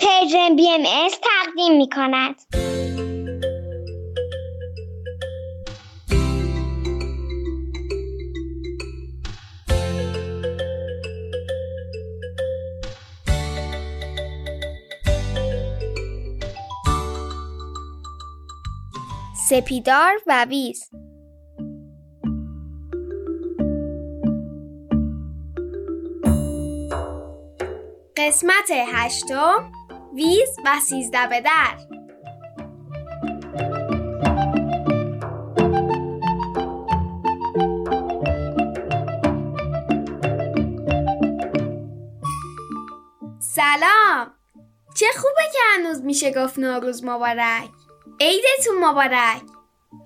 [0.00, 0.82] پرژن بی ام
[1.22, 2.34] تقدیم می کند.
[19.48, 20.90] سپیدار و ویز
[28.16, 29.72] قسمت هشتم
[30.14, 31.76] ویز و سیزده به در.
[43.40, 44.34] سلام.
[44.94, 47.68] چه خوبه که هنوز میشه گفت نوروز مبارک.
[48.20, 49.42] عیدتون مبارک.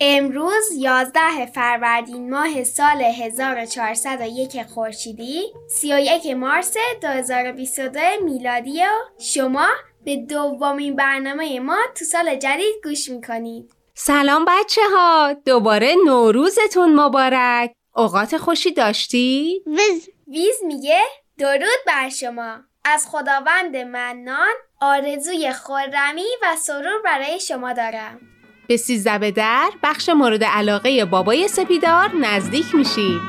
[0.00, 8.88] امروز 11 فروردین ماه سال 1401 خورشیدی 31 مارس 2022 میلادی و
[9.18, 9.66] شما
[10.04, 13.72] به دومین برنامه ما تو سال جدید گوش می‌کنید.
[13.94, 17.72] سلام بچه ها دوباره نوروزتون مبارک.
[17.96, 20.08] اوقات خوشی داشتی؟ ویز.
[20.28, 21.00] ویز میگه
[21.38, 22.56] درود بر شما.
[22.84, 28.33] از خداوند منان آرزوی خورمی و سرور برای شما دارم.
[28.66, 33.20] به سیزده در بخش مورد علاقه بابای سپیدار نزدیک میشید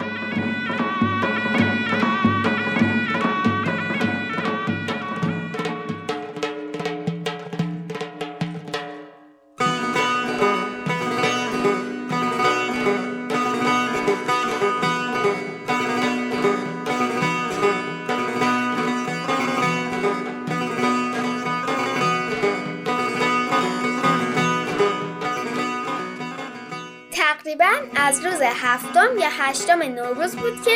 [28.55, 30.71] هفتم یا هشتم نوروز بود که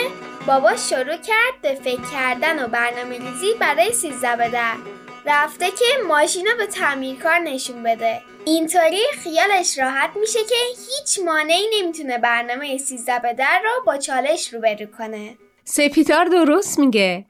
[0.48, 4.76] بابا شروع کرد به فکر کردن و برنامه ریزی برای سیزده به در
[5.26, 8.22] رفته که ماشین رو به تعمیرکار نشون بده.
[8.46, 14.54] اینطوری خیالش راحت میشه که هیچ مانعی نمی‌تونه برنامه سیزده به در رو با چالش
[14.54, 15.38] روبرو کنه.
[15.64, 17.26] سپیدار درست میگه.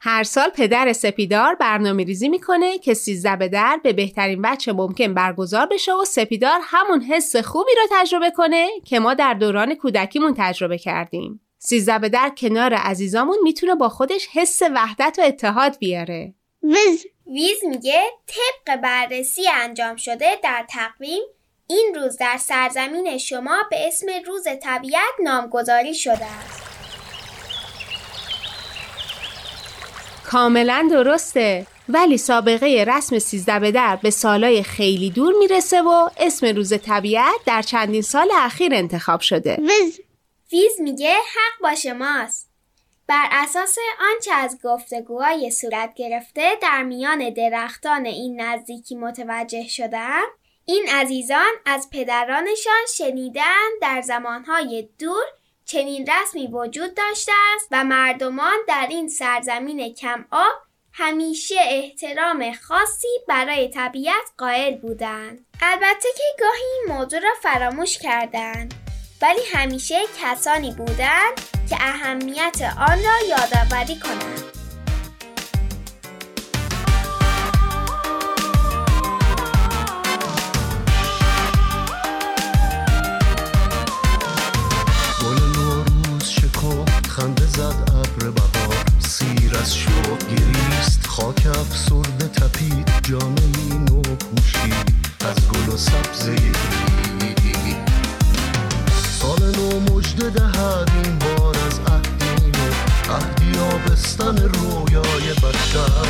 [0.00, 5.14] هر سال پدر سپیدار برنامه ریزی می‌کنه که سیزده به در به بهترین وجه ممکن
[5.14, 10.34] برگزار بشه و سپیدار همون حس خوبی رو تجربه کنه که ما در دوران کودکیمون
[10.38, 11.40] تجربه کردیم.
[11.58, 16.34] سیزده به در کنار عزیزامون می‌تونه با خودش حس وحدت و اتحاد بیاره.
[16.62, 21.22] ویز ویز میگه طبق بررسی انجام شده در تقویم
[21.66, 26.73] این روز در سرزمین شما به اسم روز طبیعت نامگذاری شده است.
[30.34, 31.66] کاملا درسته.
[31.88, 37.34] ولی سابقه رسم سیزده به در به سالای خیلی دور می‌رسه و اسم روز طبیعت
[37.46, 39.56] در چندین سال اخیر انتخاب شده.
[39.56, 40.00] ویز.
[40.52, 42.50] ویز میگه حق با شماست
[43.08, 43.76] بر اساس
[44.14, 50.22] آنچه از گفتگوهای صورت گرفته در میان درختان این نزدیکی متوجه شدم
[50.64, 55.24] این عزیزان از پدرانشان شنیدن در زمانهای دور
[55.66, 60.52] چنین رسمی وجود داشته است و مردمان در این سرزمین کم آب
[60.92, 65.46] همیشه احترام خاصی برای طبیعت قائل بودند.
[65.62, 68.74] البته که گاهی این موضوع را فراموش کردند
[69.22, 74.53] ولی همیشه کسانی بودند که اهمیت آن را یادآوری کنند.
[91.24, 96.36] خاک افسرده تپید جامعی نو پوشید از گل و سبزه
[99.20, 106.06] سال نو مجد دهد این بار از عهدین و عهدی آبستن رویای بشر.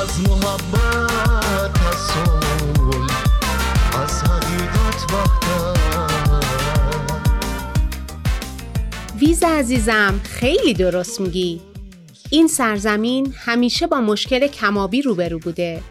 [0.00, 3.06] از محبت صلح
[4.02, 5.78] از حقیقت وحدت
[9.20, 11.71] ویز عزیزم خیلی درست میگی.
[12.32, 15.82] این سرزمین همیشه با مشکل کمابی روبرو بوده.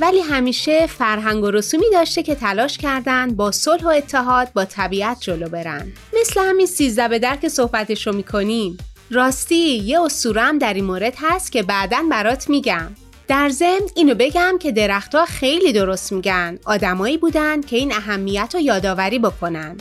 [0.00, 5.20] ولی همیشه فرهنگ و رسومی داشته که تلاش کردند با صلح و اتحاد با طبیعت
[5.20, 5.92] جلو برن.
[6.20, 8.78] مثل همین سیزده به در که صحبتش رو می‌کنیم.
[9.10, 12.90] راستی یه اسطوره در این مورد هست که بعدا برات میگم.
[13.28, 16.58] در ضمن اینو بگم که درختها خیلی درست میگن.
[16.64, 19.76] آدمایی بودن که این اهمیت رو یادآوری بکنن.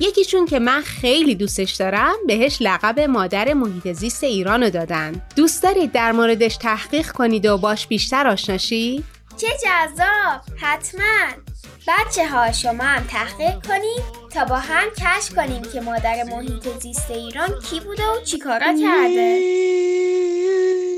[0.00, 5.22] یکیشون که من خیلی دوستش دارم بهش لقب مادر محیط زیست ایران رو دادن.
[5.36, 9.04] دوست دارید در موردش تحقیق کنید و باش بیشتر آشناشی؟
[9.36, 10.40] چه جذاب!
[10.56, 11.44] حتما.
[11.88, 17.10] بچه ها شما هم تحقیق کنید تا با هم کشف کنیم که مادر محیط زیست
[17.10, 19.40] ایران کی بوده و چیکارا کرده.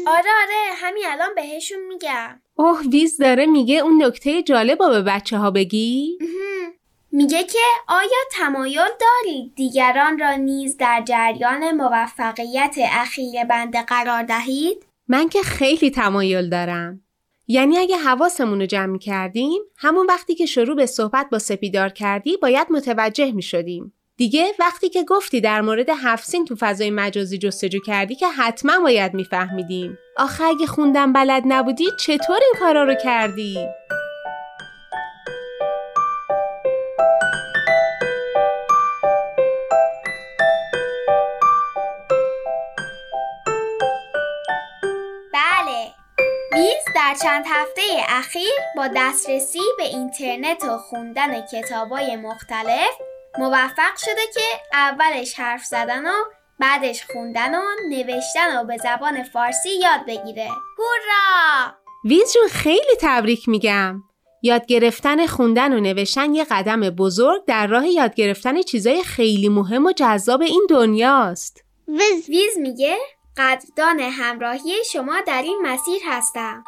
[0.06, 2.40] آره آره همین الان بهشون میگم.
[2.54, 6.18] اوه ویز داره میگه اون نکته جالب رو به بچه ها بگی؟
[7.12, 7.58] میگه که
[7.88, 15.42] آیا تمایل دارید دیگران را نیز در جریان موفقیت اخیر بنده قرار دهید؟ من که
[15.42, 17.02] خیلی تمایل دارم.
[17.48, 22.36] یعنی اگه حواسمون رو جمع کردیم همون وقتی که شروع به صحبت با سپیدار کردی
[22.36, 23.92] باید متوجه می شدیم.
[24.16, 29.14] دیگه وقتی که گفتی در مورد هفسین تو فضای مجازی جستجو کردی که حتما باید
[29.14, 29.98] میفهمیدیم.
[30.16, 33.58] آخه اگه خوندم بلد نبودی چطور این کارا رو کردی؟
[47.06, 52.90] در چند هفته اخیر با دسترسی به اینترنت و خوندن کتابای مختلف
[53.38, 54.40] موفق شده که
[54.72, 56.14] اولش حرف زدن و
[56.60, 60.48] بعدش خوندن و نوشتن و به زبان فارسی یاد بگیره
[60.78, 61.74] هورا
[62.04, 64.02] ویز جون خیلی تبریک میگم.
[64.42, 69.86] یاد گرفتن خوندن و نوشتن یه قدم بزرگ در راه یاد گرفتن چیزای خیلی مهم
[69.86, 71.64] و جذاب این دنیاست.
[71.88, 72.96] ویز ویز میگه
[73.36, 76.64] قدردان همراهی شما در این مسیر هستم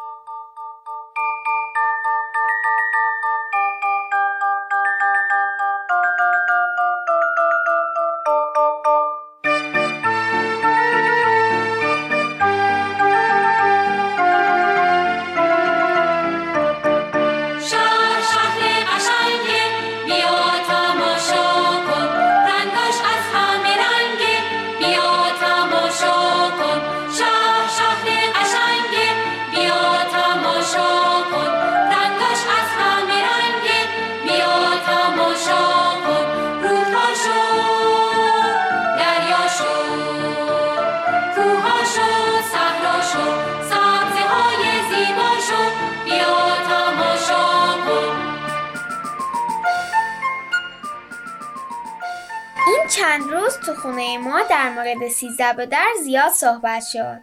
[53.08, 57.20] چند روز تو خونه ما در مورد سیزده به در زیاد صحبت شد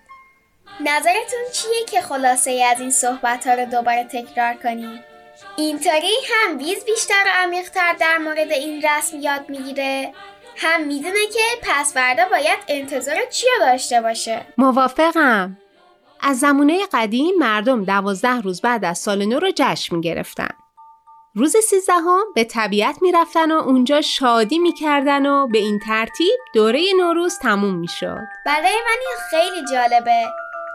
[0.80, 5.00] نظرتون چیه که خلاصه ای از این صحبت ها رو دوباره تکرار کنیم؟
[5.58, 10.14] اینطوری هم ویز بیشتر و عمیقتر در مورد این رسم یاد می‌گیره
[10.58, 15.58] هم می‌دونه که پس فردا باید انتظار چی داشته باشه موافقم.
[16.22, 20.50] از زمونه قدیم مردم دوازده روز بعد از سال نو رو جشن می گرفتن.
[21.38, 26.40] روز سیزدهم به طبیعت می رفتن و اونجا شادی می کردن و به این ترتیب
[26.54, 28.18] دوره نوروز تموم می شد.
[28.46, 30.26] برای من این خیلی جالبه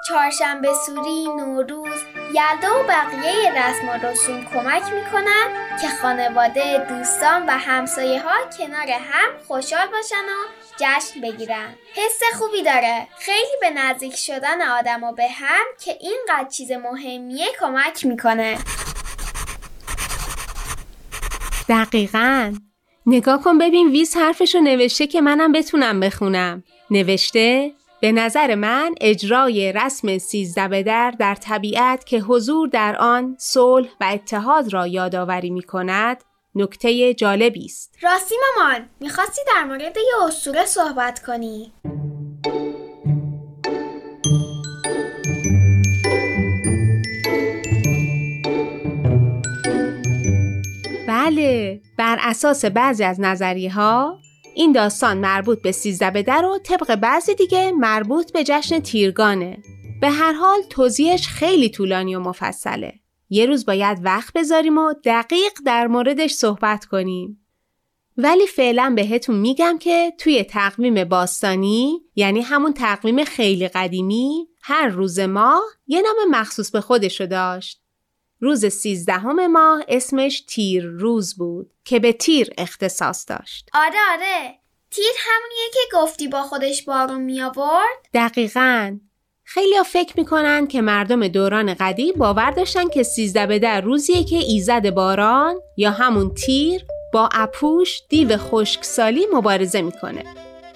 [0.09, 7.51] چهارشنبه سوری، نوروز، یلدا و بقیه رسم و رسوم کمک می‌کنن که خانواده، دوستان و
[7.51, 11.75] همسایه ها کنار هم خوشحال باشن و جشن بگیرن.
[11.95, 13.07] حس خوبی داره.
[13.19, 18.59] خیلی به نزدیک شدن آدم و به هم که اینقدر چیز مهمیه کمک می‌کنه.
[21.70, 22.55] دقیقا.
[23.06, 26.64] نگاه کن ببین ویز حرفشو نوشته که منم بتونم بخونم.
[26.90, 33.37] نوشته به نظر من اجرای رسم سیزده به در در طبیعت که حضور در آن
[33.38, 36.25] صلح و اتحاد را یادآوری می کند
[36.55, 37.96] نکته جالبی است.
[38.02, 41.73] راستی مامان می‌خواستی در مورد یه اسطوره صحبت کنی
[51.21, 54.19] بله بر اساس بعضی از نظریه ها
[54.55, 59.59] این داستان مربوط به سیزده به در و طبق بعضی دیگه مربوط به جشن تیرگانه.
[60.00, 62.93] به هر حال توضیحش خیلی طولانی و مفصله.
[63.31, 67.47] یه روز باید وقت بذاریم و دقیق در موردش صحبت کنیم.
[68.17, 75.19] ولی فعلا بهتون میگم که توی تقویم باستانی یعنی همون تقویم خیلی قدیمی هر روز
[75.19, 77.79] ماه یه نام مخصوص به خودشو داشت.
[78.40, 83.68] روز سیزدهم ماه اسمش تیر روز بود که به تیر اختصاص داشت.
[83.75, 84.59] آره آره
[84.90, 88.99] تیر همونیه که گفتی با خودش بارون می آورد دقیقاً
[89.44, 94.25] خیلی ها فکر می‌کنن که مردم دوران قدیم باور داشتن که سیزده به در روزیه
[94.25, 100.25] که ایزد باران یا همون تیر با اپوش دیو خشکسالی مبارزه می‌کنه.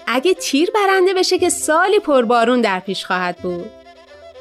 [0.07, 3.71] اگه تیر برنده بشه که سالی پربارون در پیش خواهد بود.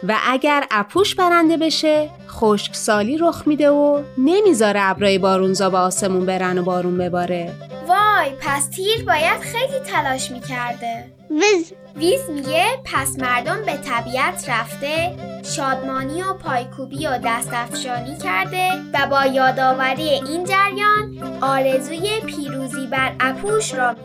[0.08, 6.58] و اگر اپوش برنده بشه خشکسالی رخ میده و نمی‌ذاره ابرای بارونزا به آسمون برن
[6.58, 7.52] و بارون بباره.
[7.88, 11.06] وای پس تیر باید خیلی تلاش می‌کرده.
[11.32, 19.08] وز ویز میگه پس مردم به طبیعت رفته شادمانی و پایکوبی و دستافشانی کرده و
[19.12, 23.96] با یادآوری این جریان آرزوی پیروزی بر اپوش را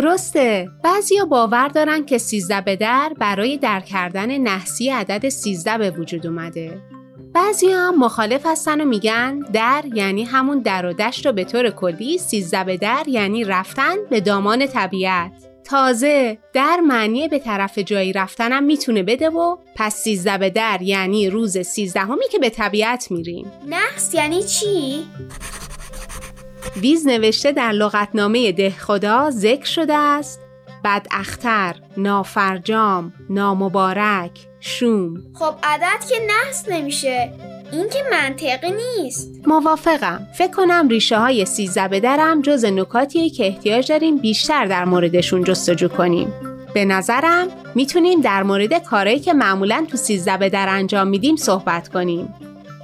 [0.00, 0.70] درسته.
[0.84, 6.26] بعضیا باور دارن که 13 به در برای در کردن نحسی عدد 13 به وجود
[6.26, 6.82] اومده.
[7.34, 11.70] بعضی هم مخالف هستن و میگن در یعنی همون در و دشت و به طور
[11.70, 15.32] کلی 13 به در یعنی رفتن به دامان طبیعت.
[15.64, 21.30] تازه در معنی به طرف جایی رفتنم می‌تونه بده و پس 13 به در یعنی
[21.30, 23.52] روز 13 همی که به طبیعت میریم.
[23.68, 25.04] نحس یعنی چی؟
[26.76, 30.40] ویز نوشته در لغتنامه ده خدا ذکر شده است.
[30.84, 35.22] بد اختر، نافرجام، نامبارک، شوم.
[35.34, 37.32] خب عدد که نحس نمیشه.
[37.72, 39.30] این که منطقی نیست.
[39.46, 40.26] موافقم.
[40.38, 45.44] فکر کنم ریشه های سیزده به درم جز نکاتیه که احتیاج داریم بیشتر در موردشون
[45.44, 46.32] جستجو کنیم.
[46.74, 51.88] به نظرم می‌تونیم در مورد کارهایی که معمولا تو سیزده به در انجام میدیم صحبت
[51.88, 52.34] کنیم.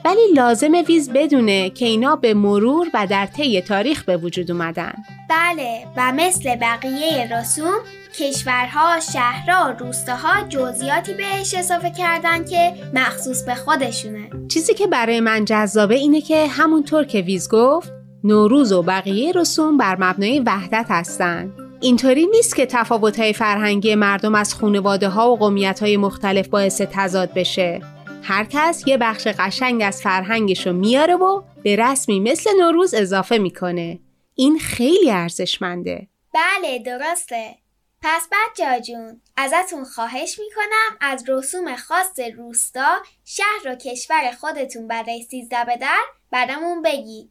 [0.04, 4.92] ولی لازم ویز بدونه که اینا به مرور و در طی تاریخ به وجود اومدن.
[5.30, 7.78] بله و مثل بقیه رسوم
[8.19, 14.30] کشورها، شهرها، روستاها جزئیاتی بهش اضافه کردن که مخصوص به خودشونه.
[14.49, 17.92] چیزی که برای من جذابه اینه که همونطور که ویز گفت
[18.25, 21.52] نوروز و بقیه رسوم بر مبنای وحدت هستن.
[21.80, 27.35] اینطوری نیست که تفاوت‌های فرهنگی مردم از خانواده ها و قومیت های مختلف باعث تضاد
[27.35, 27.80] بشه.
[28.23, 33.39] هر کس یه بخش قشنگ از فرهنگش رو میاره و به رسمی مثل نوروز اضافه
[33.39, 33.99] می‌کنه.
[34.35, 36.09] این خیلی ارزشمنده.
[36.35, 37.55] بله درسته.
[38.03, 45.23] پس بچه جون ازتون خواهش می‌کنم از رسوم خاص روستا شهر و کشور خودتون برای
[45.31, 47.31] سیزده به در برامون بگید.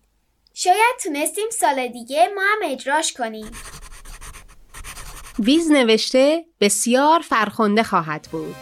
[0.53, 3.51] شاید تونستیم سال دیگه ما هم اجراش کنیم.
[5.39, 8.55] ویز نوشته بسیار فرخنده خواهد بود.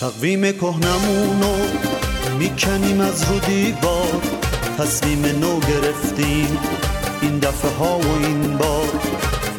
[0.00, 1.56] تقویم کهنمونو
[2.38, 4.22] می‌کنیم از رو دیوار.
[4.78, 6.58] تصمیم نو گرفتیم
[7.22, 8.88] این دفعه ها و این بار.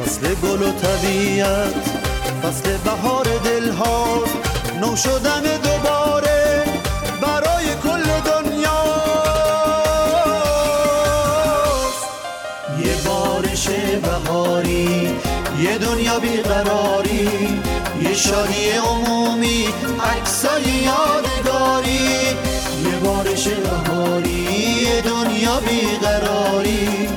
[0.00, 1.74] فصل گل و طبیعت
[2.42, 4.22] فصل بهار دل ها
[4.80, 6.64] نو شدن دوباره
[7.22, 8.84] برای کل دنیا.
[12.84, 13.68] یه بارش
[14.02, 15.08] بهاری
[15.60, 17.07] یه دنیا بیقراری.
[18.18, 19.68] شادی عمومی
[20.00, 22.10] عکسای یادگاری.
[22.84, 24.30] یه بارش بهاری
[24.82, 27.08] یه دنیا بیقراری.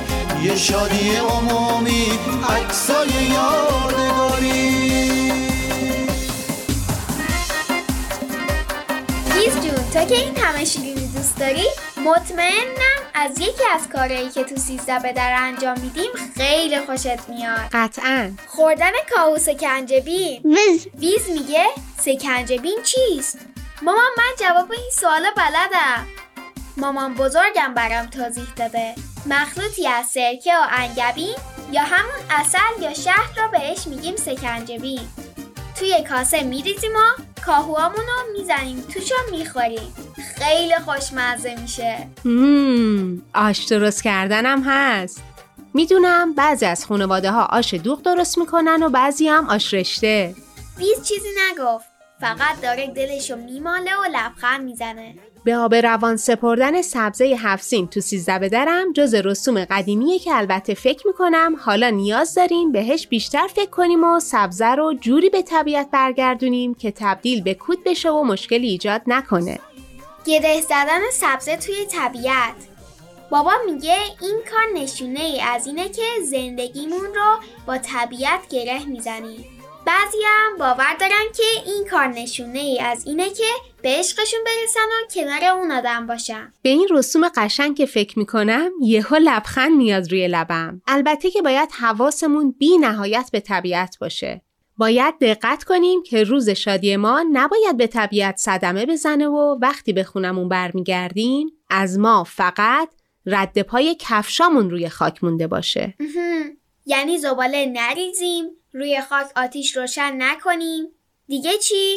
[0.42, 2.06] یه شادی عمومی
[2.48, 3.82] عکسای یادگاری.
[9.92, 11.66] تو که این همه شیرینی دوست داری
[12.04, 17.68] مطمئنم از یکی از کارهایی که تو سیزده به در انجام میدیم خیلی خوشت میاد.
[17.72, 18.32] قطعا.
[18.46, 20.42] خوردن کاهو سکنجبین.
[20.44, 21.66] وز ویز میگه
[21.98, 23.38] سکنجبین چیست؟
[23.82, 26.06] مامان من جواب این سوال بلدم.
[26.76, 28.94] مامان بزرگم برام توضیح داده.
[29.26, 31.36] مخلوطی از سرکه و انگبین
[31.72, 35.08] یا همون اصل یا شهد رو بهش میگیم سکنجبین.
[35.78, 39.94] توی کاسه میریزیم و کاهوامون رو می‌زنیم توش رو می‌خوریم.
[40.38, 42.08] خیلی خوشمزه میشه.
[42.24, 45.22] مم، آش درست کردنم هست.
[45.74, 50.34] می‌دونم بعضی از خانواده ها آش دوغ درست می‌کنن و بعضی هم آش رشته.
[50.78, 51.86] ویز چیزی نگفت
[52.20, 55.14] فقط داره دلشو میماله و لبخند می‌زنه.
[55.44, 60.74] به آب روان سپردن سبزه هفسین تو سیزده به درم جز رسوم قدیمیه که البته
[60.74, 65.88] فکر می‌کنم حالا نیاز داریم بهش بیشتر فکر کنیم و سبزه رو جوری به طبیعت
[65.90, 69.58] برگردونیم که تبدیل به کود بشه و مشکلی ایجاد نکنه.
[70.26, 72.54] گره زدن سبزه توی طبیعت.
[73.30, 79.44] بابا میگه این کار نشونه ای از اینه که زندگیمون رو با طبیعت گره می‌زنیم
[79.86, 83.44] بعضی هم باور دارن که این کار نشونه ای از اینه که
[83.82, 86.52] به عشقشون برسن و کنار اون آدم باشن.
[86.62, 90.82] به این رسوم قشنگ که فکر می‌کنم یهو لبخند میاد روی لبم.
[90.86, 94.42] البته که باید حواسمون بی نهایت به طبیعت باشه.
[94.76, 100.04] باید دقت کنیم که روز شادی ما نباید به طبیعت صدمه بزنه و وقتی به
[100.04, 102.88] خونمون برمیگردیم از ما فقط
[103.26, 105.94] رد پای کفشامون روی خاک مونده باشه.
[106.86, 110.88] یعنی زباله نریزیم روی خاک آتیش روشن نکنیم.
[111.26, 111.96] دیگه چی؟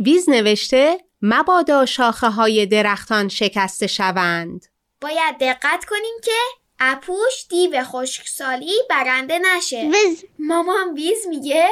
[0.00, 4.66] ویز نوشته مبادا شاخه های درختان شکسته شوند.
[5.00, 6.40] باید دقت کنیم که
[6.80, 9.90] اپوش دیو خشکسالی برنده نشه.
[9.90, 11.68] وز مامان ویز میگه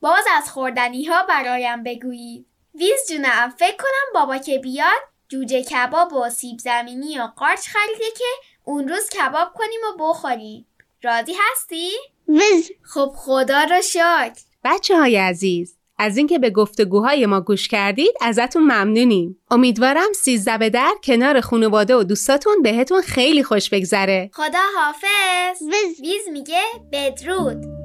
[0.00, 2.46] باز از خوردنی ها برایم بگویید.
[2.74, 8.10] ویز جونم فکر کنم بابا که بیاد جوجه کباب و سیب زمینی و قارچ خریده
[8.18, 8.24] که
[8.64, 10.66] اون روز کباب کنیم و بخوریم.
[11.02, 11.90] راضی هستی؟
[12.28, 14.32] وز خب خدا رو شکر.
[14.64, 19.36] بچه های عزیز از اینکه به گفتگوهای ما گوش کردید ازتون ممنونیم.
[19.50, 24.30] امیدوارم سیزده به در کنار خانواده و دوستاتون بهتون خیلی خوش بگذره.
[24.34, 27.79] خدا حافظ وز ویز میگه بدرود.